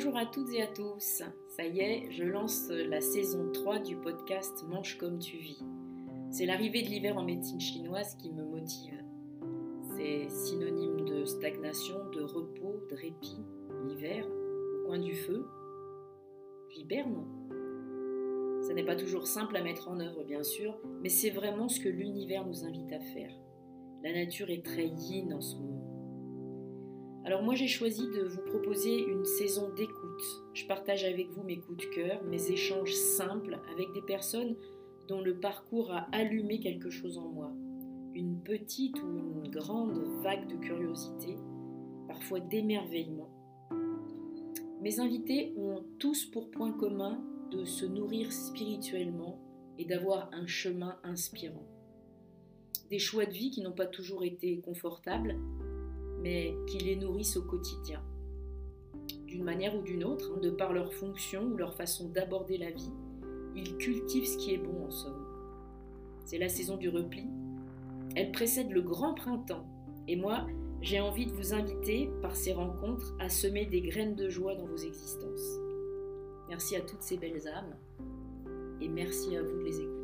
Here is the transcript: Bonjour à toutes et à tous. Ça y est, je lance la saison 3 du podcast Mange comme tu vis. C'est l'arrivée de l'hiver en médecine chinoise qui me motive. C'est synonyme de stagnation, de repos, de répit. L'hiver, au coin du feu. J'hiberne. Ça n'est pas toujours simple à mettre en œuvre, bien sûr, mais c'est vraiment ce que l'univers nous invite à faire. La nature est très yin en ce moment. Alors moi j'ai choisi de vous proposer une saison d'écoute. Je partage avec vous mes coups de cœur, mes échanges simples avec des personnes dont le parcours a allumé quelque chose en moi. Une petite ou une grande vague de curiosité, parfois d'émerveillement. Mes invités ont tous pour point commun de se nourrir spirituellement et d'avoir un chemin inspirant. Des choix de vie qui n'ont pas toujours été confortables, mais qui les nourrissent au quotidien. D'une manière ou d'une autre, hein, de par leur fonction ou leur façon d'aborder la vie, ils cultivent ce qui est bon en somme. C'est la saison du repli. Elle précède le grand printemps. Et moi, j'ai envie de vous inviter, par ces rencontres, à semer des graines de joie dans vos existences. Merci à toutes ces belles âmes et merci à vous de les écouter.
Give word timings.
Bonjour 0.00 0.16
à 0.16 0.26
toutes 0.26 0.54
et 0.54 0.62
à 0.62 0.68
tous. 0.68 1.24
Ça 1.48 1.66
y 1.66 1.80
est, 1.80 2.12
je 2.12 2.22
lance 2.22 2.68
la 2.68 3.00
saison 3.00 3.50
3 3.50 3.80
du 3.80 3.96
podcast 3.96 4.64
Mange 4.68 4.96
comme 4.96 5.18
tu 5.18 5.38
vis. 5.38 5.60
C'est 6.30 6.46
l'arrivée 6.46 6.82
de 6.82 6.86
l'hiver 6.86 7.16
en 7.16 7.24
médecine 7.24 7.58
chinoise 7.58 8.14
qui 8.14 8.30
me 8.30 8.44
motive. 8.44 9.02
C'est 9.96 10.28
synonyme 10.28 11.04
de 11.04 11.24
stagnation, 11.24 11.96
de 12.14 12.22
repos, 12.22 12.80
de 12.88 12.94
répit. 12.94 13.40
L'hiver, 13.88 14.24
au 14.28 14.86
coin 14.86 15.00
du 15.00 15.16
feu. 15.16 15.44
J'hiberne. 16.68 17.26
Ça 18.68 18.74
n'est 18.74 18.84
pas 18.84 18.94
toujours 18.94 19.26
simple 19.26 19.56
à 19.56 19.64
mettre 19.64 19.88
en 19.88 19.98
œuvre, 19.98 20.22
bien 20.22 20.44
sûr, 20.44 20.78
mais 21.02 21.08
c'est 21.08 21.30
vraiment 21.30 21.66
ce 21.66 21.80
que 21.80 21.88
l'univers 21.88 22.46
nous 22.46 22.64
invite 22.64 22.92
à 22.92 23.00
faire. 23.00 23.32
La 24.04 24.12
nature 24.12 24.48
est 24.48 24.64
très 24.64 24.86
yin 24.86 25.34
en 25.34 25.40
ce 25.40 25.56
moment. 25.56 25.87
Alors 27.28 27.42
moi 27.42 27.54
j'ai 27.54 27.68
choisi 27.68 28.08
de 28.08 28.22
vous 28.22 28.40
proposer 28.40 29.04
une 29.04 29.26
saison 29.26 29.68
d'écoute. 29.74 30.22
Je 30.54 30.64
partage 30.64 31.04
avec 31.04 31.28
vous 31.28 31.42
mes 31.42 31.58
coups 31.58 31.76
de 31.86 31.94
cœur, 31.94 32.24
mes 32.24 32.50
échanges 32.50 32.94
simples 32.94 33.60
avec 33.70 33.92
des 33.92 34.00
personnes 34.00 34.56
dont 35.08 35.20
le 35.20 35.38
parcours 35.38 35.92
a 35.92 36.08
allumé 36.12 36.58
quelque 36.58 36.88
chose 36.88 37.18
en 37.18 37.28
moi. 37.28 37.52
Une 38.14 38.40
petite 38.42 38.98
ou 39.02 39.18
une 39.18 39.50
grande 39.50 39.98
vague 40.22 40.48
de 40.48 40.56
curiosité, 40.56 41.36
parfois 42.06 42.40
d'émerveillement. 42.40 43.28
Mes 44.80 44.98
invités 44.98 45.52
ont 45.58 45.84
tous 45.98 46.24
pour 46.24 46.50
point 46.50 46.72
commun 46.72 47.22
de 47.50 47.66
se 47.66 47.84
nourrir 47.84 48.32
spirituellement 48.32 49.38
et 49.76 49.84
d'avoir 49.84 50.30
un 50.32 50.46
chemin 50.46 50.98
inspirant. 51.04 51.68
Des 52.88 52.98
choix 52.98 53.26
de 53.26 53.32
vie 53.32 53.50
qui 53.50 53.60
n'ont 53.60 53.72
pas 53.72 53.84
toujours 53.84 54.24
été 54.24 54.58
confortables, 54.60 55.36
mais 56.20 56.54
qui 56.66 56.78
les 56.78 56.96
nourrissent 56.96 57.36
au 57.36 57.42
quotidien. 57.42 58.02
D'une 59.26 59.44
manière 59.44 59.76
ou 59.76 59.82
d'une 59.82 60.04
autre, 60.04 60.32
hein, 60.34 60.40
de 60.40 60.50
par 60.50 60.72
leur 60.72 60.92
fonction 60.92 61.44
ou 61.44 61.56
leur 61.56 61.74
façon 61.74 62.08
d'aborder 62.08 62.58
la 62.58 62.70
vie, 62.70 62.92
ils 63.54 63.76
cultivent 63.76 64.26
ce 64.26 64.38
qui 64.38 64.54
est 64.54 64.58
bon 64.58 64.86
en 64.86 64.90
somme. 64.90 65.24
C'est 66.24 66.38
la 66.38 66.48
saison 66.48 66.76
du 66.76 66.88
repli. 66.88 67.24
Elle 68.16 68.32
précède 68.32 68.70
le 68.70 68.82
grand 68.82 69.14
printemps. 69.14 69.66
Et 70.06 70.16
moi, 70.16 70.46
j'ai 70.80 71.00
envie 71.00 71.26
de 71.26 71.32
vous 71.32 71.54
inviter, 71.54 72.10
par 72.22 72.36
ces 72.36 72.52
rencontres, 72.52 73.14
à 73.18 73.28
semer 73.28 73.66
des 73.66 73.80
graines 73.80 74.14
de 74.14 74.28
joie 74.28 74.54
dans 74.54 74.66
vos 74.66 74.76
existences. 74.76 75.58
Merci 76.48 76.76
à 76.76 76.80
toutes 76.80 77.02
ces 77.02 77.18
belles 77.18 77.46
âmes 77.48 77.76
et 78.80 78.88
merci 78.88 79.36
à 79.36 79.42
vous 79.42 79.58
de 79.58 79.64
les 79.64 79.80
écouter. 79.80 79.97